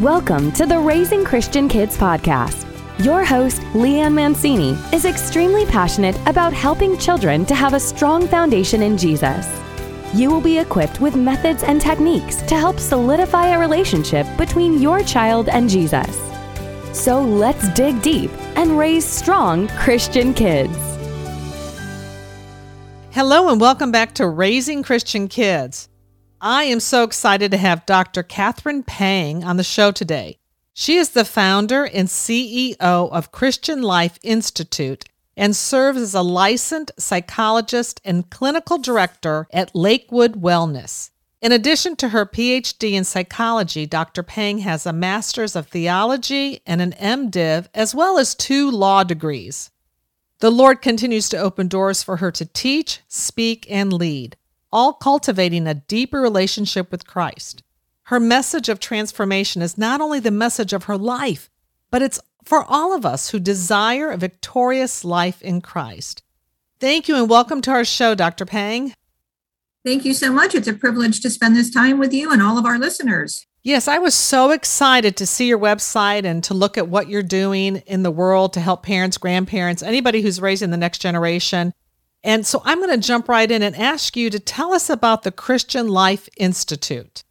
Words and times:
Welcome 0.00 0.52
to 0.52 0.66
the 0.66 0.78
Raising 0.78 1.24
Christian 1.24 1.70
Kids 1.70 1.96
podcast. 1.96 2.66
Your 3.02 3.24
host, 3.24 3.62
Leanne 3.72 4.12
Mancini, 4.12 4.76
is 4.92 5.06
extremely 5.06 5.64
passionate 5.64 6.18
about 6.28 6.52
helping 6.52 6.98
children 6.98 7.46
to 7.46 7.54
have 7.54 7.72
a 7.72 7.80
strong 7.80 8.28
foundation 8.28 8.82
in 8.82 8.98
Jesus. 8.98 9.48
You 10.12 10.30
will 10.30 10.42
be 10.42 10.58
equipped 10.58 11.00
with 11.00 11.16
methods 11.16 11.62
and 11.62 11.80
techniques 11.80 12.42
to 12.42 12.58
help 12.58 12.78
solidify 12.78 13.54
a 13.54 13.58
relationship 13.58 14.26
between 14.36 14.82
your 14.82 15.02
child 15.02 15.48
and 15.48 15.66
Jesus. 15.66 16.20
So 16.92 17.22
let's 17.22 17.72
dig 17.72 18.02
deep 18.02 18.30
and 18.54 18.76
raise 18.76 19.06
strong 19.06 19.66
Christian 19.78 20.34
kids. 20.34 20.76
Hello, 23.12 23.48
and 23.48 23.58
welcome 23.58 23.92
back 23.92 24.12
to 24.16 24.28
Raising 24.28 24.82
Christian 24.82 25.26
Kids. 25.26 25.88
I 26.40 26.64
am 26.64 26.80
so 26.80 27.02
excited 27.02 27.50
to 27.52 27.56
have 27.56 27.86
Dr. 27.86 28.22
Catherine 28.22 28.82
Pang 28.82 29.42
on 29.42 29.56
the 29.56 29.64
show 29.64 29.90
today. 29.90 30.38
She 30.74 30.96
is 30.96 31.10
the 31.10 31.24
founder 31.24 31.84
and 31.84 32.08
CEO 32.08 32.76
of 32.80 33.32
Christian 33.32 33.80
Life 33.80 34.18
Institute 34.22 35.06
and 35.34 35.56
serves 35.56 36.00
as 36.00 36.14
a 36.14 36.20
licensed 36.20 36.92
psychologist 36.98 38.02
and 38.04 38.28
clinical 38.28 38.76
director 38.76 39.48
at 39.50 39.74
Lakewood 39.74 40.34
Wellness. 40.34 41.10
In 41.40 41.52
addition 41.52 41.96
to 41.96 42.10
her 42.10 42.26
PhD 42.26 42.92
in 42.92 43.04
psychology, 43.04 43.86
Dr. 43.86 44.22
Pang 44.22 44.58
has 44.58 44.84
a 44.84 44.92
master's 44.92 45.56
of 45.56 45.68
theology 45.68 46.60
and 46.66 46.82
an 46.82 46.92
MDiv, 46.92 47.68
as 47.74 47.94
well 47.94 48.18
as 48.18 48.34
two 48.34 48.70
law 48.70 49.04
degrees. 49.04 49.70
The 50.40 50.50
Lord 50.50 50.82
continues 50.82 51.30
to 51.30 51.38
open 51.38 51.68
doors 51.68 52.02
for 52.02 52.18
her 52.18 52.30
to 52.32 52.44
teach, 52.44 53.00
speak, 53.08 53.66
and 53.70 53.90
lead, 53.90 54.36
all 54.72 54.92
cultivating 54.92 55.66
a 55.66 55.74
deeper 55.74 56.20
relationship 56.20 56.90
with 56.90 57.06
Christ. 57.06 57.62
Her 58.04 58.20
message 58.20 58.68
of 58.68 58.78
transformation 58.78 59.62
is 59.62 59.76
not 59.76 60.00
only 60.00 60.20
the 60.20 60.30
message 60.30 60.72
of 60.72 60.84
her 60.84 60.96
life, 60.96 61.50
but 61.90 62.02
it's 62.02 62.20
for 62.44 62.64
all 62.68 62.94
of 62.94 63.04
us 63.04 63.30
who 63.30 63.40
desire 63.40 64.10
a 64.10 64.16
victorious 64.16 65.04
life 65.04 65.42
in 65.42 65.60
Christ. 65.60 66.22
Thank 66.78 67.08
you 67.08 67.16
and 67.16 67.28
welcome 67.28 67.60
to 67.62 67.70
our 67.70 67.84
show, 67.84 68.14
Dr. 68.14 68.44
Pang. 68.44 68.94
Thank 69.84 70.04
you 70.04 70.14
so 70.14 70.32
much. 70.32 70.54
It's 70.54 70.68
a 70.68 70.74
privilege 70.74 71.20
to 71.20 71.30
spend 71.30 71.56
this 71.56 71.70
time 71.70 71.98
with 71.98 72.12
you 72.12 72.32
and 72.32 72.42
all 72.42 72.58
of 72.58 72.66
our 72.66 72.78
listeners. 72.78 73.46
Yes, 73.62 73.88
I 73.88 73.98
was 73.98 74.14
so 74.14 74.52
excited 74.52 75.16
to 75.16 75.26
see 75.26 75.48
your 75.48 75.58
website 75.58 76.24
and 76.24 76.44
to 76.44 76.54
look 76.54 76.78
at 76.78 76.88
what 76.88 77.08
you're 77.08 77.22
doing 77.22 77.78
in 77.86 78.04
the 78.04 78.12
world 78.12 78.52
to 78.52 78.60
help 78.60 78.84
parents, 78.84 79.18
grandparents, 79.18 79.82
anybody 79.82 80.22
who's 80.22 80.40
raising 80.40 80.70
the 80.70 80.76
next 80.76 80.98
generation. 80.98 81.72
And 82.26 82.44
so 82.44 82.60
I'm 82.64 82.78
going 82.80 82.90
to 82.90 83.06
jump 83.06 83.28
right 83.28 83.48
in 83.48 83.62
and 83.62 83.76
ask 83.76 84.16
you 84.16 84.30
to 84.30 84.40
tell 84.40 84.74
us 84.74 84.90
about 84.90 85.22
the 85.22 85.30
Christian 85.30 85.86
Life 85.86 86.28
Institute. 86.36 87.22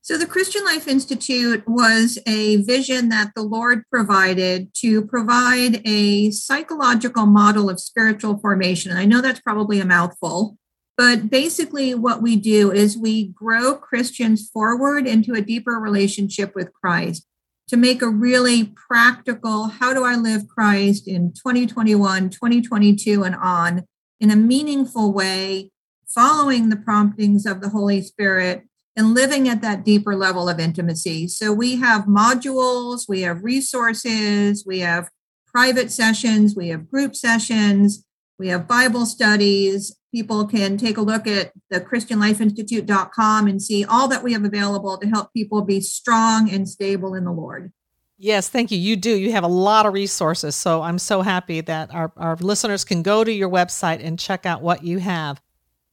So, 0.00 0.16
the 0.16 0.24
Christian 0.24 0.64
Life 0.64 0.88
Institute 0.88 1.62
was 1.68 2.18
a 2.26 2.56
vision 2.62 3.10
that 3.10 3.32
the 3.36 3.42
Lord 3.42 3.82
provided 3.90 4.72
to 4.76 5.04
provide 5.04 5.82
a 5.86 6.30
psychological 6.30 7.26
model 7.26 7.68
of 7.68 7.78
spiritual 7.78 8.38
formation. 8.38 8.90
And 8.90 8.98
I 8.98 9.04
know 9.04 9.20
that's 9.20 9.40
probably 9.40 9.78
a 9.78 9.84
mouthful, 9.84 10.56
but 10.96 11.28
basically, 11.28 11.94
what 11.94 12.22
we 12.22 12.36
do 12.36 12.72
is 12.72 12.96
we 12.96 13.26
grow 13.28 13.74
Christians 13.74 14.48
forward 14.48 15.06
into 15.06 15.34
a 15.34 15.42
deeper 15.42 15.72
relationship 15.72 16.54
with 16.54 16.72
Christ 16.72 17.26
to 17.68 17.76
make 17.76 18.00
a 18.00 18.08
really 18.08 18.72
practical 18.88 19.66
how 19.66 19.92
do 19.92 20.02
I 20.02 20.14
live 20.16 20.48
Christ 20.48 21.06
in 21.06 21.34
2021, 21.34 22.30
2022, 22.30 23.24
and 23.24 23.34
on 23.34 23.84
in 24.20 24.30
a 24.30 24.36
meaningful 24.36 25.12
way, 25.12 25.70
following 26.06 26.68
the 26.68 26.76
promptings 26.76 27.46
of 27.46 27.60
the 27.60 27.68
Holy 27.68 28.02
Spirit 28.02 28.64
and 28.96 29.14
living 29.14 29.48
at 29.48 29.62
that 29.62 29.84
deeper 29.84 30.16
level 30.16 30.48
of 30.48 30.58
intimacy. 30.58 31.28
So 31.28 31.52
we 31.52 31.76
have 31.76 32.06
modules, 32.06 33.08
we 33.08 33.20
have 33.22 33.44
resources, 33.44 34.64
we 34.66 34.80
have 34.80 35.08
private 35.46 35.92
sessions, 35.92 36.56
we 36.56 36.68
have 36.68 36.90
group 36.90 37.14
sessions, 37.14 38.04
we 38.38 38.48
have 38.48 38.66
Bible 38.66 39.06
studies. 39.06 39.96
People 40.12 40.46
can 40.46 40.76
take 40.78 40.96
a 40.96 41.02
look 41.02 41.26
at 41.26 41.52
the 41.70 41.80
ChristianLifeInstitute.com 41.80 43.46
and 43.46 43.62
see 43.62 43.84
all 43.84 44.08
that 44.08 44.22
we 44.22 44.32
have 44.32 44.44
available 44.44 44.96
to 44.98 45.06
help 45.08 45.32
people 45.32 45.62
be 45.62 45.80
strong 45.80 46.50
and 46.50 46.68
stable 46.68 47.14
in 47.14 47.24
the 47.24 47.32
Lord. 47.32 47.72
Yes, 48.20 48.48
thank 48.48 48.72
you. 48.72 48.78
You 48.78 48.96
do. 48.96 49.16
You 49.16 49.30
have 49.32 49.44
a 49.44 49.48
lot 49.48 49.86
of 49.86 49.92
resources. 49.92 50.56
So 50.56 50.82
I'm 50.82 50.98
so 50.98 51.22
happy 51.22 51.60
that 51.62 51.94
our, 51.94 52.12
our 52.16 52.36
listeners 52.36 52.84
can 52.84 53.02
go 53.02 53.22
to 53.22 53.32
your 53.32 53.48
website 53.48 54.04
and 54.04 54.18
check 54.18 54.44
out 54.44 54.60
what 54.60 54.82
you 54.82 54.98
have. 54.98 55.40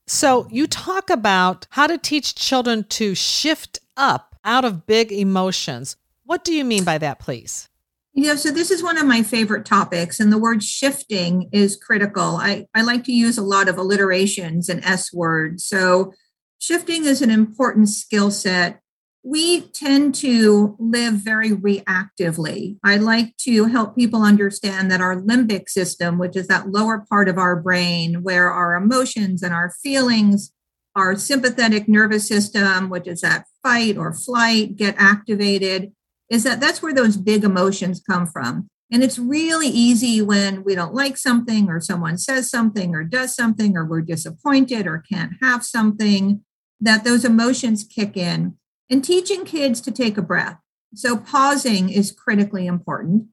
So, 0.07 0.47
you 0.51 0.67
talk 0.67 1.09
about 1.09 1.65
how 1.71 1.87
to 1.87 1.97
teach 1.97 2.35
children 2.35 2.83
to 2.89 3.15
shift 3.15 3.79
up 3.97 4.35
out 4.43 4.63
of 4.63 4.85
big 4.85 5.11
emotions. 5.11 5.97
What 6.25 6.43
do 6.43 6.53
you 6.53 6.63
mean 6.63 6.83
by 6.83 6.99
that, 6.99 7.19
please? 7.19 7.69
Yeah, 8.13 8.35
so 8.35 8.51
this 8.51 8.69
is 8.69 8.83
one 8.83 8.97
of 8.97 9.07
my 9.07 9.23
favorite 9.23 9.65
topics, 9.65 10.19
and 10.19 10.31
the 10.31 10.37
word 10.37 10.63
shifting 10.63 11.49
is 11.51 11.75
critical. 11.75 12.37
I, 12.37 12.67
I 12.75 12.83
like 12.83 13.03
to 13.05 13.11
use 13.11 13.37
a 13.37 13.43
lot 13.43 13.67
of 13.67 13.77
alliterations 13.77 14.69
and 14.69 14.85
S 14.85 15.11
words. 15.11 15.65
So, 15.65 16.13
shifting 16.59 17.05
is 17.05 17.23
an 17.23 17.31
important 17.31 17.89
skill 17.89 18.29
set 18.29 18.81
we 19.25 19.61
tend 19.61 20.13
to 20.13 20.75
live 20.77 21.15
very 21.15 21.49
reactively. 21.49 22.77
I 22.83 22.97
like 22.97 23.35
to 23.37 23.65
help 23.65 23.95
people 23.95 24.21
understand 24.21 24.91
that 24.91 25.01
our 25.01 25.19
limbic 25.19 25.67
system, 25.67 26.19
which 26.19 26.35
is 26.35 26.45
that 26.47 26.69
lower 26.69 27.03
part 27.09 27.27
of 27.27 27.39
our 27.39 27.59
brain 27.59 28.21
where 28.21 28.51
our 28.51 28.75
emotions 28.75 29.41
and 29.41 29.51
our 29.51 29.71
feelings, 29.81 30.53
our 30.95 31.15
sympathetic 31.15 31.89
nervous 31.89 32.27
system, 32.27 32.91
which 32.91 33.07
is 33.07 33.21
that 33.21 33.47
fight 33.63 33.97
or 33.97 34.13
flight, 34.13 34.75
get 34.75 34.93
activated, 34.99 35.91
is 36.29 36.43
that 36.43 36.59
that's 36.59 36.83
where 36.83 36.93
those 36.93 37.17
big 37.17 37.43
emotions 37.43 38.03
come 38.07 38.27
from. 38.27 38.67
And 38.91 39.03
it's 39.03 39.17
really 39.17 39.69
easy 39.69 40.21
when 40.21 40.63
we 40.63 40.75
don't 40.75 40.93
like 40.93 41.17
something 41.17 41.67
or 41.67 41.81
someone 41.81 42.19
says 42.19 42.51
something 42.51 42.93
or 42.93 43.03
does 43.03 43.33
something 43.33 43.75
or 43.75 43.85
we're 43.85 44.01
disappointed 44.01 44.85
or 44.85 45.03
can't 45.11 45.33
have 45.41 45.65
something 45.65 46.45
that 46.79 47.03
those 47.03 47.25
emotions 47.25 47.83
kick 47.83 48.15
in 48.15 48.55
and 48.89 49.03
teaching 49.03 49.45
kids 49.45 49.81
to 49.81 49.91
take 49.91 50.17
a 50.17 50.21
breath. 50.21 50.59
So, 50.93 51.17
pausing 51.17 51.89
is 51.89 52.11
critically 52.11 52.67
important 52.67 53.27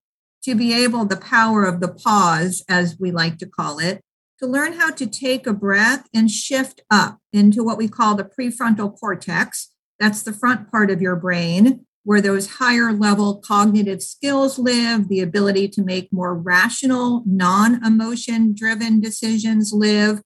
to 0.44 0.54
be 0.54 0.72
able, 0.72 1.04
the 1.04 1.16
power 1.16 1.64
of 1.64 1.80
the 1.80 1.92
pause, 1.92 2.64
as 2.68 2.96
we 2.98 3.12
like 3.12 3.38
to 3.38 3.46
call 3.46 3.78
it, 3.78 4.00
to 4.40 4.46
learn 4.46 4.72
how 4.72 4.90
to 4.90 5.06
take 5.06 5.46
a 5.46 5.52
breath 5.52 6.08
and 6.12 6.30
shift 6.30 6.82
up 6.90 7.18
into 7.32 7.62
what 7.62 7.78
we 7.78 7.88
call 7.88 8.16
the 8.16 8.24
prefrontal 8.24 8.98
cortex. 8.98 9.70
That's 10.00 10.22
the 10.22 10.32
front 10.32 10.70
part 10.70 10.90
of 10.90 11.00
your 11.00 11.14
brain 11.14 11.86
where 12.04 12.20
those 12.20 12.54
higher 12.54 12.92
level 12.92 13.36
cognitive 13.36 14.02
skills 14.02 14.58
live, 14.58 15.08
the 15.08 15.20
ability 15.20 15.68
to 15.68 15.82
make 15.82 16.12
more 16.12 16.34
rational, 16.34 17.22
non 17.24 17.84
emotion 17.84 18.54
driven 18.54 19.00
decisions 19.00 19.72
live, 19.72 20.20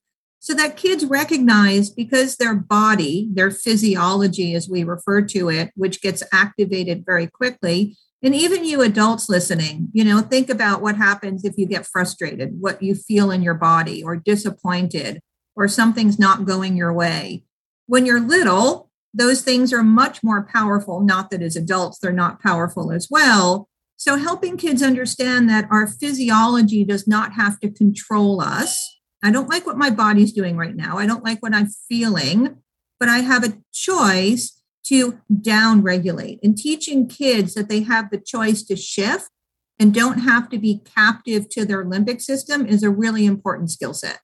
so 0.46 0.54
that 0.54 0.76
kids 0.76 1.04
recognize 1.04 1.90
because 1.90 2.36
their 2.36 2.54
body, 2.54 3.28
their 3.32 3.50
physiology, 3.50 4.54
as 4.54 4.68
we 4.68 4.84
refer 4.84 5.20
to 5.22 5.48
it, 5.48 5.72
which 5.74 6.00
gets 6.00 6.22
activated 6.32 7.04
very 7.04 7.26
quickly. 7.26 7.96
And 8.22 8.32
even 8.32 8.64
you 8.64 8.80
adults 8.80 9.28
listening, 9.28 9.88
you 9.92 10.04
know, 10.04 10.20
think 10.20 10.48
about 10.48 10.80
what 10.80 10.94
happens 10.94 11.44
if 11.44 11.58
you 11.58 11.66
get 11.66 11.84
frustrated, 11.84 12.60
what 12.60 12.80
you 12.80 12.94
feel 12.94 13.32
in 13.32 13.42
your 13.42 13.54
body, 13.54 14.04
or 14.04 14.14
disappointed, 14.14 15.18
or 15.56 15.66
something's 15.66 16.16
not 16.16 16.44
going 16.44 16.76
your 16.76 16.92
way. 16.92 17.42
When 17.86 18.06
you're 18.06 18.20
little, 18.20 18.88
those 19.12 19.42
things 19.42 19.72
are 19.72 19.82
much 19.82 20.22
more 20.22 20.44
powerful. 20.44 21.00
Not 21.00 21.30
that 21.30 21.42
as 21.42 21.56
adults, 21.56 21.98
they're 21.98 22.12
not 22.12 22.40
powerful 22.40 22.92
as 22.92 23.08
well. 23.10 23.68
So, 23.96 24.14
helping 24.14 24.56
kids 24.56 24.80
understand 24.80 25.50
that 25.50 25.66
our 25.72 25.88
physiology 25.88 26.84
does 26.84 27.08
not 27.08 27.32
have 27.32 27.58
to 27.60 27.68
control 27.68 28.40
us 28.40 28.95
I 29.22 29.30
don't 29.30 29.48
like 29.48 29.66
what 29.66 29.78
my 29.78 29.90
body's 29.90 30.32
doing 30.32 30.56
right 30.56 30.76
now. 30.76 30.98
I 30.98 31.06
don't 31.06 31.24
like 31.24 31.42
what 31.42 31.54
I'm 31.54 31.68
feeling, 31.88 32.58
but 33.00 33.08
I 33.08 33.18
have 33.18 33.44
a 33.44 33.58
choice 33.72 34.60
to 34.84 35.18
down 35.40 35.82
regulate 35.82 36.38
and 36.42 36.56
teaching 36.56 37.08
kids 37.08 37.54
that 37.54 37.68
they 37.68 37.82
have 37.82 38.10
the 38.10 38.18
choice 38.18 38.62
to 38.64 38.76
shift 38.76 39.30
and 39.78 39.92
don't 39.92 40.20
have 40.20 40.48
to 40.50 40.58
be 40.58 40.80
captive 40.94 41.48
to 41.50 41.64
their 41.64 41.84
limbic 41.84 42.22
system 42.22 42.64
is 42.64 42.82
a 42.82 42.90
really 42.90 43.26
important 43.26 43.70
skill 43.70 43.92
set. 43.92 44.20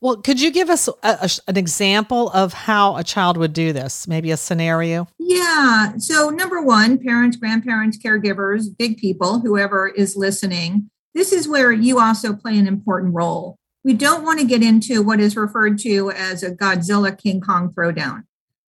Well, 0.00 0.16
could 0.18 0.40
you 0.40 0.50
give 0.50 0.68
us 0.68 0.88
a, 0.88 0.94
a, 1.02 1.30
an 1.48 1.56
example 1.56 2.30
of 2.30 2.52
how 2.52 2.96
a 2.96 3.04
child 3.04 3.36
would 3.36 3.52
do 3.52 3.72
this? 3.72 4.06
Maybe 4.06 4.30
a 4.30 4.36
scenario? 4.36 5.08
Yeah. 5.18 5.96
So, 5.96 6.28
number 6.28 6.60
one, 6.60 6.98
parents, 6.98 7.36
grandparents, 7.36 7.98
caregivers, 7.98 8.66
big 8.76 8.98
people, 8.98 9.40
whoever 9.40 9.88
is 9.88 10.16
listening, 10.16 10.90
this 11.14 11.32
is 11.32 11.48
where 11.48 11.72
you 11.72 11.98
also 11.98 12.34
play 12.34 12.58
an 12.58 12.66
important 12.66 13.14
role 13.14 13.58
we 13.86 13.94
don't 13.94 14.24
want 14.24 14.40
to 14.40 14.44
get 14.44 14.64
into 14.64 15.00
what 15.00 15.20
is 15.20 15.36
referred 15.36 15.78
to 15.78 16.10
as 16.10 16.42
a 16.42 16.50
Godzilla 16.50 17.16
King 17.16 17.40
Kong 17.40 17.72
throwdown. 17.72 18.24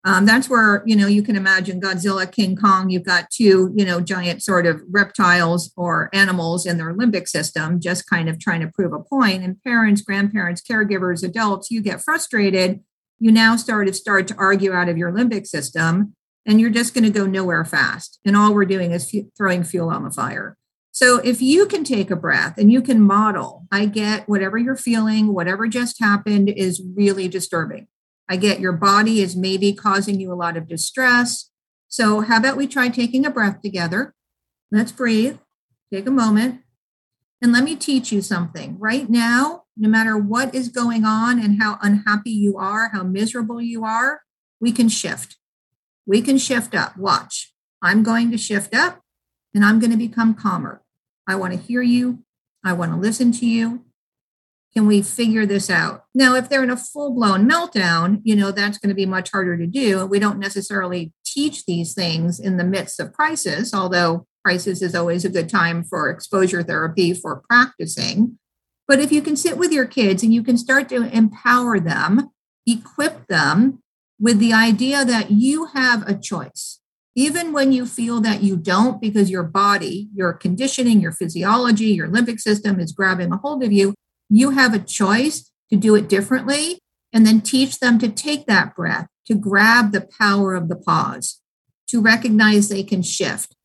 Um, 0.03 0.25
that's 0.25 0.49
where 0.49 0.83
you 0.85 0.93
know 0.93 1.07
you 1.07 1.23
can 1.23 1.37
imagine 1.37 1.79
Godzilla, 1.79 2.29
King 2.29 2.57
Kong. 2.57 2.89
You've 2.89 3.05
got 3.05 3.31
two 3.31 3.71
you 3.77 3.85
know 3.85 4.01
giant 4.01 4.43
sort 4.43 4.65
of 4.65 4.81
reptiles 4.91 5.71
or 5.77 6.09
animals 6.11 6.65
in 6.65 6.77
their 6.77 6.93
limbic 6.93 7.29
system, 7.29 7.79
just 7.79 8.09
kind 8.09 8.27
of 8.27 8.39
trying 8.41 8.59
to 8.59 8.67
prove 8.67 8.91
a 8.91 8.99
point. 8.99 9.41
And 9.41 9.63
parents, 9.63 10.01
grandparents, 10.01 10.61
caregivers, 10.61 11.23
adults, 11.23 11.71
you 11.71 11.81
get 11.81 12.01
frustrated. 12.01 12.81
You 13.17 13.31
now 13.31 13.55
start 13.55 13.87
to 13.87 13.93
start 13.93 14.27
to 14.27 14.35
argue 14.35 14.73
out 14.73 14.89
of 14.89 14.97
your 14.97 15.13
limbic 15.13 15.47
system. 15.47 16.13
and 16.45 16.59
you're 16.61 16.69
just 16.69 16.93
going 16.93 17.05
to 17.05 17.09
go 17.09 17.25
nowhere 17.25 17.65
fast. 17.65 18.19
And 18.25 18.35
all 18.35 18.53
we're 18.53 18.65
doing 18.65 18.91
is 18.91 19.09
f- 19.15 19.23
throwing 19.35 19.63
fuel 19.63 19.89
on 19.89 20.03
the 20.03 20.11
fire. 20.11 20.57
So 20.95 21.17
if 21.17 21.41
you 21.41 21.65
can 21.65 21.83
take 21.83 22.09
a 22.09 22.15
breath 22.15 22.57
and 22.57 22.71
you 22.71 22.81
can 22.81 23.01
model, 23.01 23.67
I 23.69 23.85
get 23.85 24.29
whatever 24.29 24.57
you're 24.57 24.77
feeling, 24.77 25.33
whatever 25.33 25.67
just 25.67 25.99
happened 25.99 26.47
is 26.47 26.81
really 26.95 27.27
disturbing. 27.27 27.87
I 28.29 28.37
get 28.37 28.61
your 28.61 28.71
body 28.71 29.19
is 29.19 29.35
maybe 29.35 29.73
causing 29.73 30.21
you 30.21 30.31
a 30.31 30.39
lot 30.39 30.55
of 30.55 30.69
distress. 30.69 31.51
So 31.89 32.21
how 32.21 32.37
about 32.37 32.55
we 32.55 32.65
try 32.65 32.87
taking 32.87 33.25
a 33.25 33.29
breath 33.29 33.61
together? 33.61 34.15
Let's 34.71 34.93
breathe. 34.93 35.37
Take 35.93 36.07
a 36.07 36.11
moment. 36.11 36.61
And 37.41 37.51
let 37.51 37.65
me 37.65 37.75
teach 37.75 38.13
you 38.13 38.21
something. 38.21 38.79
Right 38.79 39.09
now, 39.09 39.63
no 39.75 39.89
matter 39.89 40.17
what 40.17 40.55
is 40.55 40.69
going 40.69 41.03
on 41.03 41.43
and 41.43 41.61
how 41.61 41.77
unhappy 41.81 42.31
you 42.31 42.57
are, 42.57 42.91
how 42.93 43.03
miserable 43.03 43.59
you 43.59 43.83
are, 43.83 44.21
we 44.61 44.71
can 44.71 44.87
shift. 44.87 45.35
We 46.05 46.21
can 46.21 46.37
shift 46.37 46.73
up. 46.73 46.95
Watch. 46.95 47.53
I'm 47.81 48.01
going 48.01 48.31
to 48.31 48.37
shift 48.37 48.73
up 48.73 49.01
and 49.53 49.65
I'm 49.65 49.79
going 49.79 49.91
to 49.91 49.97
become 49.97 50.33
calmer. 50.33 50.81
I 51.27 51.35
want 51.35 51.53
to 51.53 51.59
hear 51.59 51.81
you. 51.81 52.23
I 52.63 52.73
want 52.73 52.91
to 52.91 52.97
listen 52.97 53.31
to 53.33 53.45
you. 53.45 53.85
Can 54.73 54.87
we 54.87 55.01
figure 55.01 55.45
this 55.45 55.69
out? 55.69 56.03
Now, 56.13 56.35
if 56.35 56.49
they're 56.49 56.63
in 56.63 56.69
a 56.69 56.77
full 56.77 57.13
blown 57.13 57.49
meltdown, 57.49 58.19
you 58.23 58.35
know, 58.35 58.51
that's 58.51 58.77
going 58.77 58.89
to 58.89 58.95
be 58.95 59.05
much 59.05 59.31
harder 59.31 59.57
to 59.57 59.65
do. 59.65 60.05
We 60.05 60.19
don't 60.19 60.39
necessarily 60.39 61.13
teach 61.25 61.65
these 61.65 61.93
things 61.93 62.39
in 62.39 62.57
the 62.57 62.63
midst 62.63 62.99
of 62.99 63.13
crisis, 63.13 63.73
although 63.73 64.27
crisis 64.43 64.81
is 64.81 64.93
always 64.93 65.23
a 65.23 65.29
good 65.29 65.47
time 65.47 65.83
for 65.83 66.09
exposure 66.09 66.61
therapy 66.61 67.13
for 67.13 67.41
practicing. 67.49 68.37
But 68.87 68.99
if 68.99 69.11
you 69.11 69.21
can 69.21 69.35
sit 69.35 69.57
with 69.57 69.71
your 69.71 69.85
kids 69.85 70.23
and 70.23 70.33
you 70.33 70.43
can 70.43 70.57
start 70.57 70.89
to 70.89 71.03
empower 71.03 71.79
them, 71.79 72.29
equip 72.67 73.27
them 73.27 73.81
with 74.19 74.39
the 74.39 74.53
idea 74.53 75.05
that 75.05 75.31
you 75.31 75.65
have 75.67 76.07
a 76.07 76.15
choice 76.15 76.79
even 77.15 77.53
when 77.53 77.71
you 77.71 77.85
feel 77.85 78.19
that 78.21 78.43
you 78.43 78.57
don't, 78.57 79.01
because 79.01 79.31
your 79.31 79.43
body, 79.43 80.09
your 80.13 80.33
conditioning, 80.33 80.99
your 80.99 81.13
physiology, 81.13 81.85
your 81.85 82.09
limbic 82.09 82.39
system 82.39 82.79
is 82.79 82.91
grabbing 82.91 83.31
a 83.31 83.37
hold 83.37 83.63
of 83.63 83.71
you, 83.71 83.93
you 84.29 84.51
have 84.51 84.73
a 84.73 84.79
choice 84.79 85.49
to 85.69 85.77
do 85.77 85.95
it 85.95 86.09
differently. 86.09 86.79
And 87.13 87.25
then 87.25 87.39
teach 87.39 87.79
them 87.79 87.97
to 87.99 88.09
take 88.09 88.45
that 88.47 88.75
breath, 88.75 89.07
to 89.27 89.35
grab 89.35 89.93
the 89.93 90.05
power 90.19 90.53
of 90.53 90.67
the 90.67 90.75
pause, 90.75 91.39
to 91.87 92.01
recognize 92.01 92.67
they 92.67 92.83
can 92.83 93.01
shift. 93.01 93.55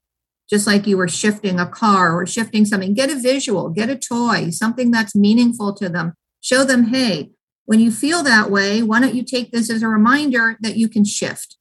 Just 0.48 0.68
like 0.68 0.86
you 0.86 0.96
were 0.96 1.08
shifting 1.08 1.58
a 1.58 1.66
car 1.66 2.16
or 2.16 2.26
shifting 2.26 2.64
something, 2.64 2.94
get 2.94 3.10
a 3.10 3.16
visual, 3.16 3.68
get 3.68 3.90
a 3.90 3.96
toy, 3.96 4.50
something 4.50 4.92
that's 4.92 5.16
meaningful 5.16 5.74
to 5.74 5.88
them. 5.88 6.14
Show 6.40 6.62
them, 6.62 6.84
hey, 6.84 7.30
when 7.64 7.80
you 7.80 7.90
feel 7.90 8.22
that 8.22 8.52
way, 8.52 8.84
why 8.84 9.00
don't 9.00 9.16
you 9.16 9.24
take 9.24 9.50
this 9.50 9.68
as 9.68 9.82
a 9.82 9.88
reminder 9.88 10.56
that 10.60 10.76
you 10.76 10.88
can 10.88 11.04
shift? 11.04 11.56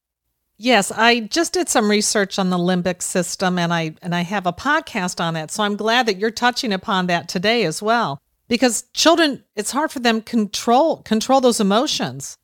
Yes, 0.62 0.92
I 0.92 1.20
just 1.20 1.54
did 1.54 1.70
some 1.70 1.90
research 1.90 2.38
on 2.38 2.50
the 2.50 2.58
limbic 2.58 3.00
system 3.00 3.58
and 3.58 3.72
I 3.72 3.94
and 4.02 4.14
I 4.14 4.20
have 4.20 4.44
a 4.44 4.52
podcast 4.52 5.18
on 5.18 5.32
that. 5.32 5.50
So 5.50 5.62
I'm 5.62 5.74
glad 5.74 6.04
that 6.04 6.18
you're 6.18 6.30
touching 6.30 6.70
upon 6.70 7.06
that 7.06 7.30
today 7.30 7.64
as 7.64 7.80
well. 7.80 8.20
Because 8.46 8.84
children, 8.92 9.42
it's 9.56 9.70
hard 9.70 9.90
for 9.90 10.00
them 10.00 10.20
control 10.20 10.98
control 10.98 11.40
those 11.40 11.60
emotions. 11.60 12.36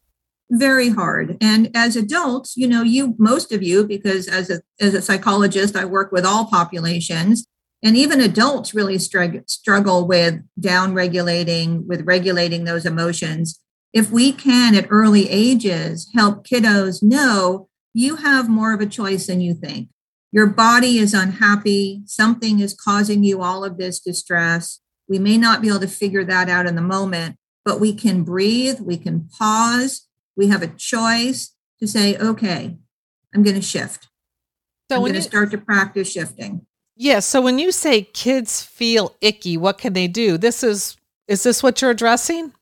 Very 0.51 0.89
hard. 0.89 1.37
And 1.43 1.71
as 1.75 1.95
adults, 1.95 2.57
you 2.57 2.67
know, 2.67 2.83
you 2.83 3.15
most 3.19 3.53
of 3.53 3.63
you 3.63 3.87
because 3.87 4.29
as 4.29 4.49
a 4.49 4.63
as 4.81 4.95
a 4.95 5.03
psychologist 5.03 5.77
I 5.77 5.85
work 5.85 6.11
with 6.11 6.25
all 6.25 6.47
populations 6.47 7.47
and 7.83 7.99
even 7.99 8.23
adults 8.23 8.73
really 8.73 8.99
struggle 8.99 9.43
struggle 9.47 10.07
with 10.07 10.41
down 10.59 10.95
regulating 10.95 11.87
with 11.87 12.01
regulating 12.07 12.65
those 12.65 12.87
emotions. 12.87 13.61
If 13.93 14.11
we 14.11 14.33
can 14.33 14.75
at 14.75 14.87
early 14.89 15.29
ages 15.29 16.09
help 16.15 16.47
kiddos 16.47 17.03
know 17.03 17.69
you 17.97 18.17
have 18.17 18.47
more 18.47 18.75
of 18.75 18.83
a 18.83 18.87
choice 18.87 19.27
than 19.27 19.41
you 19.41 19.55
think. 19.55 19.89
Your 20.31 20.47
body 20.47 20.99
is 20.99 21.15
unhappy. 21.15 22.03
Something 22.05 22.61
is 22.61 22.75
causing 22.75 23.25
you 23.25 23.41
all 23.41 23.65
of 23.65 23.79
this 23.79 24.01
distress. 24.01 24.81
We 25.09 25.19
may 25.19 25.39
not 25.39 25.63
be 25.63 25.69
able 25.69 25.81
to 25.81 25.89
figure 25.89 26.23
that 26.25 26.51
out 26.51 26.67
in 26.67 26.75
the 26.75 26.83
moment, 26.83 27.37
but 27.65 27.81
we 27.81 27.95
can 27.95 28.23
breathe, 28.23 28.81
we 28.81 28.99
can 28.99 29.31
pause. 29.39 30.07
We 30.37 30.49
have 30.49 30.61
a 30.61 30.69
choice 30.69 31.55
to 31.81 31.87
say, 31.87 32.19
okay, 32.19 32.77
I'm 33.35 33.43
going 33.43 33.57
to 33.57 33.63
shift. 33.63 34.09
So 34.91 34.97
I'm 34.97 35.01
going 35.01 35.15
to 35.15 35.23
start 35.23 35.51
to 35.53 35.59
practice 35.59 36.13
shifting. 36.13 36.67
Yes. 36.97 37.15
Yeah, 37.15 37.21
so 37.21 37.41
when 37.41 37.59
you 37.59 37.73
say 37.73 38.03
kids 38.03 38.63
feel 38.63 39.17
icky, 39.23 39.57
what 39.57 39.79
can 39.79 39.95
they 39.95 40.07
do? 40.07 40.37
This 40.37 40.63
is 40.63 40.99
is 41.29 41.45
this 41.45 41.63
what 41.63 41.81
you're 41.81 41.93
addressing? 41.93 42.53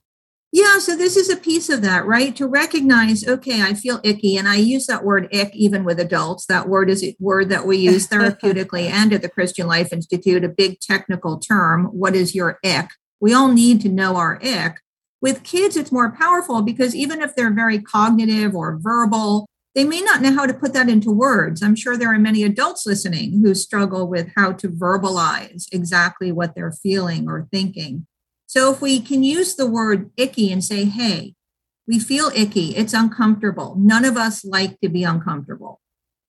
Yeah, 0.56 0.78
so 0.78 0.94
this 0.94 1.16
is 1.16 1.28
a 1.28 1.36
piece 1.36 1.68
of 1.68 1.82
that, 1.82 2.06
right? 2.06 2.36
To 2.36 2.46
recognize, 2.46 3.26
okay, 3.26 3.60
I 3.60 3.74
feel 3.74 4.00
icky, 4.04 4.36
and 4.36 4.46
I 4.46 4.54
use 4.54 4.86
that 4.86 5.02
word 5.02 5.28
"ick" 5.34 5.50
even 5.56 5.82
with 5.82 5.98
adults. 5.98 6.46
That 6.46 6.68
word 6.68 6.88
is 6.88 7.02
a 7.02 7.16
word 7.18 7.48
that 7.48 7.66
we 7.66 7.78
use 7.78 8.06
therapeutically 8.06 8.84
and 8.88 9.12
at 9.12 9.22
the 9.22 9.28
Christian 9.28 9.66
Life 9.66 9.92
Institute, 9.92 10.44
a 10.44 10.48
big 10.48 10.78
technical 10.78 11.40
term. 11.40 11.86
What 11.86 12.14
is 12.14 12.36
your 12.36 12.60
ick? 12.64 12.90
We 13.18 13.34
all 13.34 13.48
need 13.48 13.80
to 13.80 13.88
know 13.88 14.14
our 14.14 14.40
ick. 14.44 14.80
With 15.20 15.42
kids, 15.42 15.76
it's 15.76 15.90
more 15.90 16.12
powerful 16.12 16.62
because 16.62 16.94
even 16.94 17.20
if 17.20 17.34
they're 17.34 17.52
very 17.52 17.80
cognitive 17.80 18.54
or 18.54 18.78
verbal, 18.80 19.48
they 19.74 19.82
may 19.82 20.02
not 20.02 20.22
know 20.22 20.34
how 20.34 20.46
to 20.46 20.54
put 20.54 20.72
that 20.74 20.88
into 20.88 21.10
words. 21.10 21.64
I'm 21.64 21.74
sure 21.74 21.96
there 21.96 22.14
are 22.14 22.18
many 22.20 22.44
adults 22.44 22.86
listening 22.86 23.40
who 23.42 23.56
struggle 23.56 24.06
with 24.06 24.30
how 24.36 24.52
to 24.52 24.68
verbalize 24.68 25.64
exactly 25.72 26.30
what 26.30 26.54
they're 26.54 26.70
feeling 26.80 27.28
or 27.28 27.48
thinking. 27.50 28.06
So 28.54 28.72
if 28.72 28.80
we 28.80 29.00
can 29.00 29.24
use 29.24 29.56
the 29.56 29.66
word 29.66 30.12
icky 30.16 30.52
and 30.52 30.62
say, 30.62 30.84
hey, 30.84 31.34
we 31.88 31.98
feel 31.98 32.30
icky, 32.36 32.76
it's 32.76 32.94
uncomfortable. 32.94 33.74
None 33.76 34.04
of 34.04 34.16
us 34.16 34.44
like 34.44 34.78
to 34.80 34.88
be 34.88 35.02
uncomfortable. 35.02 35.80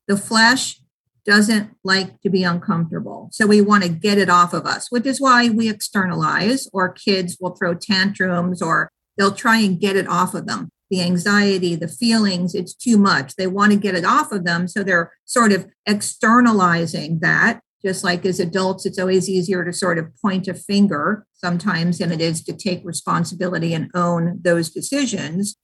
The 0.08 0.18
flesh 0.18 0.82
doesn't 1.24 1.76
like 1.84 2.20
to 2.22 2.32
be 2.32 2.44
uncomfortable. 2.44 3.30
So 3.32 3.46
we 3.46 3.62
want 3.62 3.84
to 3.84 3.90
get 3.90 4.18
it 4.18 4.28
off 4.28 4.56
of 4.56 4.66
us, 4.66 4.90
which 4.90 5.06
is 5.06 5.22
why 5.22 5.50
we 5.50 5.70
externalize, 5.70 6.68
or 6.74 6.90
kids 6.90 7.38
will 7.40 7.52
throw 7.52 7.76
tantrums 7.76 8.60
or 8.60 8.90
they'll 9.20 9.32
try 9.32 9.60
and 9.60 9.80
get 9.80 9.96
it 9.96 10.08
off 10.08 10.34
of 10.34 10.48
them. 10.48 10.72
The 10.90 11.04
anxiety, 11.04 11.76
the 11.76 11.88
feelings, 11.88 12.56
it's 12.56 12.74
too 12.74 12.98
much. 12.98 13.36
They 13.36 13.46
want 13.46 13.72
to 13.74 13.78
get 13.78 13.94
it 13.94 14.04
off 14.04 14.32
of 14.32 14.46
them. 14.46 14.68
So 14.68 14.82
they're 14.82 15.14
sort 15.26 15.52
of 15.52 15.68
externalizing 15.86 17.20
that 17.20 17.62
just 17.84 18.04
like 18.04 18.26
as 18.26 18.40
adults, 18.40 18.86
it's 18.86 19.00
always 19.00 19.30
easier 19.30 19.64
to 19.64 19.74
sort 19.74 19.98
of 19.98 20.16
point 20.22 20.48
a 20.48 20.54
finger 20.54 21.26
sometimes 21.34 22.00
than 22.00 22.12
it 22.12 22.22
is 22.22 22.44
to 22.44 22.54
take 22.54 22.82
responsibility 22.84 23.74
and 23.74 23.92
own 23.94 24.40
those 24.42 24.70
decisions. 24.70 25.56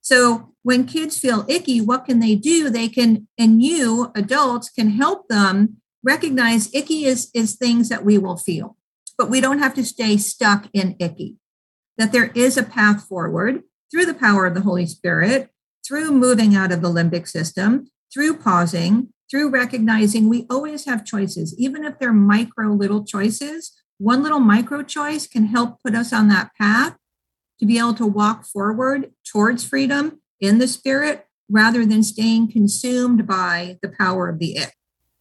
So 0.00 0.54
when 0.62 0.86
kids 0.86 1.18
feel 1.18 1.44
icky, 1.48 1.80
what 1.80 2.04
can 2.04 2.20
they 2.20 2.34
do? 2.34 2.70
They 2.70 2.88
can, 2.88 3.28
and 3.38 3.62
you 3.62 4.12
adults 4.14 4.70
can 4.70 4.90
help 4.90 5.28
them 5.28 5.76
recognize 6.02 6.74
icky 6.74 7.04
is, 7.04 7.30
is 7.34 7.56
things 7.56 7.88
that 7.88 8.04
we 8.04 8.18
will 8.18 8.36
feel, 8.36 8.76
but 9.18 9.30
we 9.30 9.40
don't 9.40 9.58
have 9.58 9.74
to 9.74 9.84
stay 9.84 10.16
stuck 10.16 10.68
in 10.72 10.96
icky. 10.98 11.36
That 11.98 12.12
there 12.12 12.32
is 12.34 12.56
a 12.56 12.62
path 12.62 13.04
forward 13.04 13.62
through 13.90 14.06
the 14.06 14.14
power 14.14 14.46
of 14.46 14.54
the 14.54 14.62
Holy 14.62 14.86
Spirit, 14.86 15.50
through 15.86 16.12
moving 16.12 16.54
out 16.54 16.72
of 16.72 16.80
the 16.80 16.88
limbic 16.88 17.28
system, 17.28 17.88
through 18.12 18.38
pausing, 18.38 19.12
through 19.30 19.50
recognizing 19.50 20.28
we 20.28 20.46
always 20.50 20.84
have 20.86 21.04
choices, 21.04 21.54
even 21.58 21.84
if 21.84 21.98
they're 21.98 22.12
micro 22.12 22.72
little 22.72 23.04
choices. 23.04 23.72
One 23.98 24.22
little 24.22 24.40
micro 24.40 24.82
choice 24.82 25.26
can 25.26 25.46
help 25.46 25.82
put 25.82 25.94
us 25.94 26.12
on 26.12 26.28
that 26.28 26.50
path 26.58 26.96
to 27.60 27.66
be 27.66 27.78
able 27.78 27.94
to 27.94 28.06
walk 28.06 28.44
forward 28.44 29.12
towards 29.30 29.64
freedom 29.64 30.20
in 30.40 30.58
the 30.58 30.66
spirit 30.66 31.26
rather 31.48 31.84
than 31.84 32.02
staying 32.02 32.50
consumed 32.50 33.26
by 33.26 33.78
the 33.82 33.88
power 33.88 34.28
of 34.28 34.38
the 34.38 34.56
it. 34.56 34.72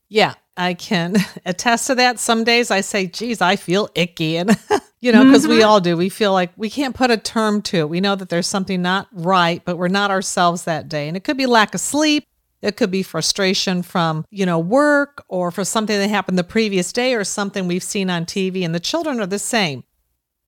Yeah, 0.08 0.36
I 0.58 0.74
can 0.74 1.16
attest 1.46 1.88
to 1.88 1.96
that. 1.96 2.20
Some 2.20 2.44
days 2.44 2.72
I 2.72 2.82
say, 2.82 3.08
geez, 3.08 3.42
I 3.42 3.56
feel 3.56 3.90
icky. 3.96 4.38
And, 4.38 4.58
you 5.02 5.12
know, 5.12 5.26
because 5.26 5.44
mm-hmm. 5.44 5.54
we 5.54 5.64
all 5.64 5.80
do. 5.80 5.98
We 5.98 6.10
feel 6.10 6.34
like 6.34 6.52
we 6.56 6.70
can't 6.70 6.96
put 6.96 7.12
a 7.12 7.18
term 7.18 7.62
to 7.64 7.78
it. 7.78 7.90
We 7.90 8.02
know 8.02 8.16
that 8.16 8.30
there's 8.30 8.48
something 8.48 8.82
not 8.82 9.08
right, 9.12 9.64
but 9.64 9.78
we're 9.78 9.88
not 9.88 10.12
ourselves 10.12 10.64
that 10.64 10.90
day. 10.90 11.08
And 11.08 11.18
it 11.18 11.24
could 11.24 11.38
be 11.38 11.46
lack 11.46 11.76
of 11.76 11.82
sleep. 11.82 12.26
It 12.62 12.76
could 12.76 12.92
be 12.92 13.04
frustration 13.04 13.84
from, 13.84 14.26
you 14.30 14.46
know, 14.46 14.60
work 14.60 15.24
or 15.30 15.52
for 15.52 15.64
something 15.64 15.98
that 15.98 16.10
happened 16.10 16.38
the 16.38 16.44
previous 16.44 16.92
day 16.92 17.14
or 17.14 17.24
something 17.24 17.68
we've 17.68 17.84
seen 17.84 18.10
on 18.10 18.26
TV. 18.26 18.66
And 18.66 18.76
the 18.76 18.80
children 18.80 19.20
are 19.20 19.26
the 19.26 19.40
same. 19.40 19.84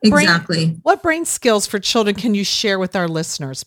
Exactly. 0.04 0.66
Brain, 0.66 0.80
what 0.84 1.04
brain 1.04 1.26
skills 1.26 1.68
for 1.68 1.80
children 1.80 2.16
can 2.16 2.34
you 2.34 2.44
share 2.44 2.80
with 2.80 2.96
our 2.96 3.08
listeners? 3.08 3.66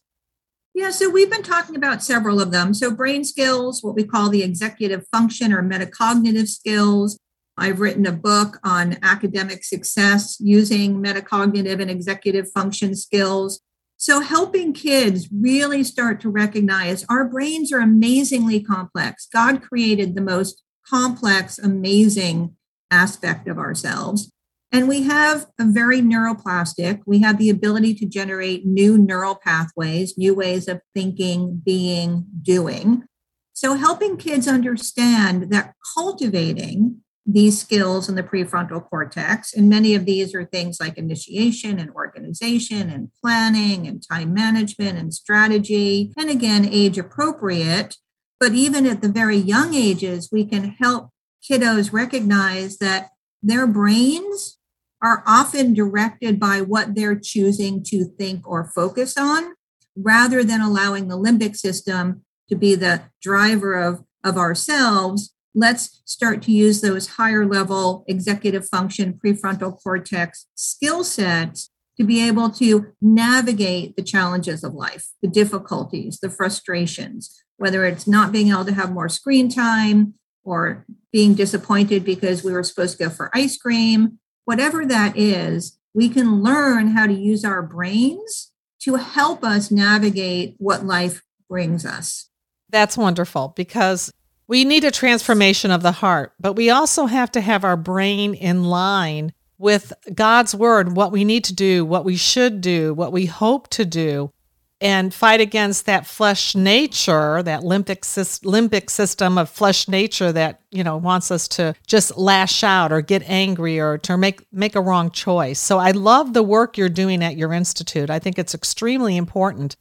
Yeah, 0.74 0.90
so 0.90 1.08
we've 1.08 1.30
been 1.30 1.44
talking 1.44 1.76
about 1.76 2.02
several 2.02 2.40
of 2.40 2.50
them. 2.50 2.74
So, 2.74 2.90
brain 2.90 3.24
skills, 3.24 3.82
what 3.82 3.94
we 3.94 4.02
call 4.02 4.28
the 4.28 4.42
executive 4.42 5.06
function 5.12 5.52
or 5.52 5.62
metacognitive 5.62 6.48
skills. 6.48 7.18
I've 7.56 7.78
written 7.78 8.04
a 8.06 8.12
book 8.12 8.58
on 8.64 8.98
academic 9.02 9.62
success 9.62 10.36
using 10.40 11.00
metacognitive 11.00 11.80
and 11.80 11.88
executive 11.88 12.50
function 12.50 12.96
skills. 12.96 13.60
So, 13.96 14.20
helping 14.20 14.72
kids 14.72 15.28
really 15.32 15.84
start 15.84 16.20
to 16.20 16.28
recognize 16.28 17.04
our 17.08 17.24
brains 17.28 17.72
are 17.72 17.80
amazingly 17.80 18.60
complex. 18.60 19.26
God 19.32 19.62
created 19.62 20.14
the 20.14 20.20
most 20.20 20.62
complex, 20.86 21.58
amazing 21.58 22.56
aspect 22.90 23.48
of 23.48 23.58
ourselves. 23.58 24.30
And 24.72 24.88
we 24.88 25.04
have 25.04 25.46
a 25.60 25.64
very 25.64 26.00
neuroplastic, 26.00 27.02
we 27.06 27.20
have 27.20 27.38
the 27.38 27.48
ability 27.48 27.94
to 27.94 28.06
generate 28.06 28.66
new 28.66 28.98
neural 28.98 29.36
pathways, 29.36 30.18
new 30.18 30.34
ways 30.34 30.66
of 30.66 30.80
thinking, 30.94 31.62
being, 31.64 32.26
doing. 32.42 33.04
So, 33.52 33.74
helping 33.74 34.16
kids 34.16 34.48
understand 34.48 35.52
that 35.52 35.74
cultivating 35.96 37.03
these 37.26 37.58
skills 37.58 38.08
in 38.08 38.16
the 38.16 38.22
prefrontal 38.22 38.86
cortex, 38.88 39.54
and 39.54 39.68
many 39.68 39.94
of 39.94 40.04
these 40.04 40.34
are 40.34 40.44
things 40.44 40.78
like 40.78 40.98
initiation 40.98 41.78
and 41.78 41.90
organization 41.92 42.90
and 42.90 43.10
planning 43.22 43.86
and 43.86 44.06
time 44.06 44.34
management 44.34 44.98
and 44.98 45.14
strategy, 45.14 46.12
and 46.18 46.28
again, 46.28 46.68
age 46.70 46.98
appropriate. 46.98 47.96
But 48.38 48.52
even 48.52 48.86
at 48.86 49.00
the 49.00 49.08
very 49.08 49.38
young 49.38 49.74
ages, 49.74 50.28
we 50.30 50.44
can 50.44 50.76
help 50.78 51.10
kiddos 51.42 51.92
recognize 51.92 52.78
that 52.78 53.10
their 53.42 53.66
brains 53.66 54.58
are 55.02 55.22
often 55.26 55.74
directed 55.74 56.40
by 56.40 56.62
what 56.62 56.94
they're 56.94 57.18
choosing 57.18 57.82
to 57.84 58.04
think 58.04 58.48
or 58.48 58.64
focus 58.74 59.16
on 59.18 59.54
rather 59.96 60.42
than 60.42 60.60
allowing 60.60 61.08
the 61.08 61.18
limbic 61.18 61.56
system 61.56 62.22
to 62.48 62.56
be 62.56 62.74
the 62.74 63.02
driver 63.22 63.74
of, 63.74 64.02
of 64.24 64.36
ourselves. 64.36 65.33
Let's 65.54 66.02
start 66.04 66.42
to 66.42 66.52
use 66.52 66.80
those 66.80 67.08
higher 67.08 67.46
level 67.46 68.04
executive 68.08 68.68
function 68.68 69.20
prefrontal 69.24 69.80
cortex 69.82 70.46
skill 70.54 71.04
sets 71.04 71.70
to 71.96 72.04
be 72.04 72.26
able 72.26 72.50
to 72.50 72.92
navigate 73.00 73.94
the 73.94 74.02
challenges 74.02 74.64
of 74.64 74.74
life, 74.74 75.06
the 75.22 75.28
difficulties, 75.28 76.18
the 76.20 76.30
frustrations, 76.30 77.40
whether 77.56 77.84
it's 77.84 78.08
not 78.08 78.32
being 78.32 78.48
able 78.48 78.64
to 78.64 78.74
have 78.74 78.92
more 78.92 79.08
screen 79.08 79.48
time 79.48 80.14
or 80.42 80.84
being 81.12 81.34
disappointed 81.34 82.04
because 82.04 82.42
we 82.42 82.52
were 82.52 82.64
supposed 82.64 82.98
to 82.98 83.04
go 83.04 83.10
for 83.10 83.30
ice 83.32 83.56
cream 83.56 84.18
whatever 84.44 84.84
that 84.86 85.16
is, 85.16 85.78
we 85.94 86.08
can 86.08 86.42
learn 86.42 86.88
how 86.88 87.06
to 87.06 87.12
use 87.12 87.44
our 87.44 87.62
brains 87.62 88.52
to 88.82 88.96
help 88.96 89.44
us 89.44 89.70
navigate 89.70 90.56
what 90.58 90.84
life 90.84 91.22
brings 91.48 91.86
us. 91.86 92.28
That's 92.70 92.96
wonderful 92.96 93.52
because 93.56 94.12
we 94.46 94.64
need 94.64 94.84
a 94.84 94.90
transformation 94.90 95.70
of 95.70 95.82
the 95.82 95.92
heart, 95.92 96.32
but 96.38 96.54
we 96.54 96.70
also 96.70 97.06
have 97.06 97.32
to 97.32 97.40
have 97.40 97.64
our 97.64 97.76
brain 97.76 98.34
in 98.34 98.64
line 98.64 99.32
with 99.58 99.92
God's 100.14 100.54
word, 100.54 100.96
what 100.96 101.12
we 101.12 101.24
need 101.24 101.44
to 101.44 101.54
do, 101.54 101.84
what 101.84 102.04
we 102.04 102.16
should 102.16 102.60
do, 102.60 102.92
what 102.92 103.12
we 103.12 103.26
hope 103.26 103.68
to 103.70 103.84
do 103.84 104.32
and 104.80 105.14
fight 105.14 105.40
against 105.40 105.86
that 105.86 106.06
flesh 106.06 106.54
nature, 106.54 107.42
that 107.42 107.62
limbic, 107.62 108.00
limbic 108.42 108.90
system 108.90 109.38
of 109.38 109.48
flesh 109.48 109.88
nature 109.88 110.32
that, 110.32 110.60
you 110.70 110.84
know, 110.84 110.96
wants 110.96 111.30
us 111.30 111.48
to 111.48 111.74
just 111.86 112.18
lash 112.18 112.62
out 112.62 112.92
or 112.92 113.00
get 113.00 113.22
angry 113.26 113.80
or 113.80 113.96
to 113.98 114.18
make, 114.18 114.44
make 114.52 114.74
a 114.74 114.80
wrong 114.80 115.10
choice. 115.10 115.58
So 115.58 115.78
I 115.78 115.92
love 115.92 116.34
the 116.34 116.42
work 116.42 116.76
you're 116.76 116.88
doing 116.90 117.22
at 117.22 117.36
your 117.36 117.52
institute. 117.52 118.10
I 118.10 118.18
think 118.18 118.38
it's 118.38 118.54
extremely 118.54 119.16
important. 119.16 119.76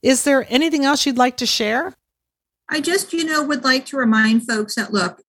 Is 0.00 0.24
there 0.24 0.46
anything 0.48 0.84
else 0.84 1.04
you'd 1.04 1.18
like 1.18 1.36
to 1.38 1.46
share? 1.46 1.94
I 2.68 2.80
just, 2.80 3.12
you 3.12 3.24
know, 3.24 3.42
would 3.44 3.64
like 3.64 3.86
to 3.86 3.96
remind 3.96 4.46
folks 4.46 4.74
that 4.74 4.92
look, 4.92 5.22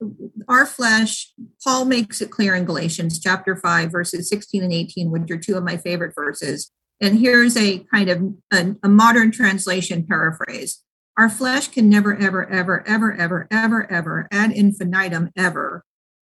our 0.48 0.66
flesh, 0.66 1.34
Paul 1.64 1.86
makes 1.86 2.22
it 2.22 2.32
clear 2.32 2.56
in 2.56 2.66
Galatians 2.66 3.20
chapter 3.20 3.56
5, 3.56 3.92
verses 3.92 4.30
16 4.30 4.64
and 4.64 4.74
18, 4.74 5.12
which 5.12 5.30
are 5.30 5.38
two 5.38 5.56
of 5.56 5.64
my 5.64 5.78
favorite 5.78 6.16
verses. 6.16 6.72
And 7.00 7.20
here's 7.20 7.56
a 7.56 7.80
kind 7.94 8.10
of 8.10 8.24
a, 8.52 8.76
a, 8.82 8.90
modern 8.90 9.32
translation 9.32 10.06
paraphrase. 10.08 10.84
Our 11.16 11.30
flesh 11.30 11.68
can 11.68 11.90
never, 11.90 12.16
ever, 12.16 12.50
ever, 12.50 12.88
ever, 12.88 13.16
ever, 13.20 13.48
ever, 13.52 13.92
ever, 13.92 14.28
ad 14.32 14.52
infinitum, 14.52 15.32
ever 15.36 15.84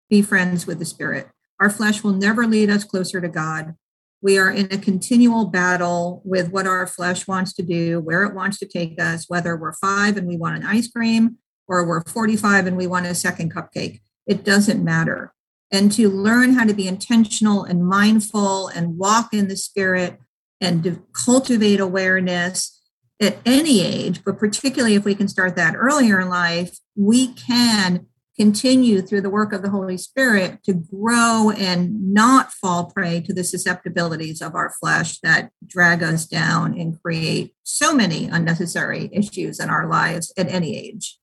be 0.09 0.23
friends 0.23 0.67
with 0.67 0.79
the 0.79 0.85
Spirit. 0.87 1.29
Our 1.61 1.71
flesh 1.71 2.03
will 2.03 2.13
never 2.13 2.47
lead 2.47 2.71
us 2.71 2.85
closer 2.85 3.21
to 3.21 3.29
God. 3.29 3.75
We 4.23 4.39
are 4.39 4.51
in 4.51 4.69
a 4.71 4.79
continual 4.79 5.47
battle 5.47 6.23
with 6.25 6.51
what 6.51 6.67
our 6.67 6.87
flesh 6.87 7.27
wants 7.27 7.53
to 7.55 7.63
do, 7.63 7.99
where 7.99 8.23
it 8.23 8.35
wants 8.35 8.59
to 8.61 8.67
take 8.67 9.01
us, 9.01 9.29
whether 9.29 9.57
we're 9.57 9.73
five 9.75 10.17
and 10.17 10.29
we 10.29 10.37
want 10.37 10.57
an 10.57 10.65
ice 10.65 10.89
cream 10.89 11.39
or 11.67 11.85
we're 11.85 12.05
45 12.05 12.69
and 12.69 12.77
we 12.77 12.87
want 12.87 13.07
a 13.07 13.17
second 13.17 13.53
cupcake. 13.53 14.01
It 14.27 14.45
doesn't 14.45 14.83
matter. 14.83 15.35
And 15.73 15.91
to 15.93 16.09
learn 16.09 16.53
how 16.53 16.65
to 16.65 16.75
be 16.75 16.87
intentional 16.87 17.65
and 17.65 17.85
mindful 17.85 18.69
and 18.69 18.97
walk 18.97 19.35
in 19.35 19.49
the 19.49 19.57
Spirit 19.57 20.21
and 20.61 20.85
to 20.85 21.03
cultivate 21.13 21.81
awareness 21.81 22.81
at 23.21 23.39
any 23.45 23.83
age, 23.83 24.23
but 24.25 24.39
particularly 24.39 24.95
if 24.95 25.05
we 25.05 25.15
can 25.15 25.29
start 25.29 25.57
that 25.57 25.75
earlier 25.75 26.21
in 26.21 26.29
life, 26.29 26.79
we 26.95 27.29
can 27.35 28.07
continue 28.37 29.03
through 29.03 29.21
the 29.21 29.31
work 29.31 29.53
of 29.53 29.63
the 29.63 29.71
Holy 29.71 29.99
Spirit 29.99 30.63
to 30.65 30.73
grow 30.73 31.53
and 31.57 32.13
not 32.13 32.53
fall 32.53 32.87
prey 32.87 33.21
to 33.21 33.33
the 33.33 33.45
susceptibilities 33.45 34.41
of 34.41 34.55
our 34.55 34.73
flesh 34.81 35.19
that 35.21 35.51
drag 35.67 36.03
us 36.03 36.27
down 36.27 36.79
and 36.79 37.01
create 37.03 37.55
so 37.63 37.95
many 37.95 38.27
unnecessary 38.27 39.11
issues 39.13 39.61
in 39.61 39.69
our 39.69 39.87
lives 39.87 40.33
at 40.37 40.49
any 40.49 40.77
age. 40.77 41.19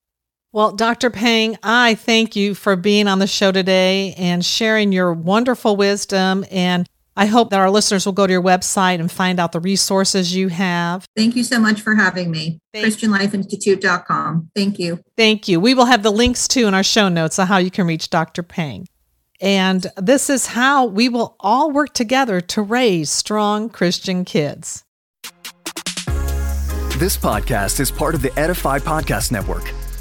Well, 0.52 0.72
Dr. 0.72 1.10
Pang, 1.12 1.58
I 1.62 1.94
thank 1.96 2.36
you 2.36 2.56
for 2.56 2.76
being 2.76 3.08
on 3.08 3.20
the 3.20 3.28
show 3.28 3.52
today 3.52 4.16
and 4.18 4.44
sharing 4.44 4.92
your 4.92 5.14
wonderful 5.14 5.76
wisdom 5.76 6.44
and 6.50 6.90
I 7.20 7.26
hope 7.26 7.50
that 7.50 7.60
our 7.60 7.70
listeners 7.70 8.06
will 8.06 8.14
go 8.14 8.26
to 8.26 8.32
your 8.32 8.42
website 8.42 9.02
and 9.02 9.12
find 9.12 9.42
out 9.42 9.52
the 9.52 9.60
resources 9.60 10.34
you 10.34 10.48
have. 10.48 11.06
Thank 11.18 11.36
you 11.36 11.44
so 11.44 11.60
much 11.60 11.82
for 11.82 11.94
having 11.94 12.32
me. 12.32 12.62
Thank 12.74 12.86
ChristianLifeInstitute.com. 12.86 14.52
Thank 14.56 14.80
you. 14.80 15.02
Thank 15.18 15.50
you. 15.50 15.60
We 15.60 15.74
will 15.74 15.84
have 15.84 16.02
the 16.02 16.14
links 16.14 16.48
too 16.48 16.66
in 16.66 16.74
our 16.74 16.82
show 16.82 17.10
notes 17.10 17.38
on 17.38 17.48
how 17.48 17.58
you 17.58 17.72
can 17.72 17.86
reach 17.88 18.10
Dr. 18.10 18.42
Pang. 18.42 18.88
And 19.42 19.86
this 19.98 20.30
is 20.30 20.46
how 20.46 20.86
we 20.86 21.10
will 21.10 21.36
all 21.42 21.72
work 21.72 21.94
together 21.94 22.40
to 22.40 22.62
raise 22.62 23.10
strong 23.10 23.70
Christian 23.70 24.24
kids. 24.24 24.86
This 27.00 27.18
podcast 27.18 27.82
is 27.82 27.92
part 27.92 28.16
of 28.16 28.22
the 28.22 28.32
Edify 28.40 28.80
Podcast 28.80 29.34
Network. 29.34 29.74